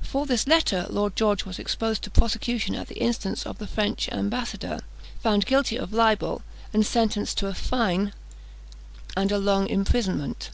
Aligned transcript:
For 0.00 0.24
this 0.24 0.46
letter 0.46 0.86
Lord 0.88 1.14
George 1.16 1.44
was 1.44 1.58
exposed 1.58 2.00
to 2.04 2.08
a 2.08 2.10
prosecution 2.10 2.74
at 2.74 2.88
the 2.88 2.96
instance 2.98 3.44
of 3.44 3.58
the 3.58 3.66
French 3.66 4.08
ambassador, 4.10 4.80
found 5.22 5.44
guilty 5.44 5.76
of 5.76 5.92
libel, 5.92 6.40
and 6.72 6.86
sentenced 6.86 7.36
to 7.36 7.52
fine 7.52 8.14
and 9.18 9.30
a 9.30 9.36
long 9.36 9.66
imprisonment. 9.68 10.48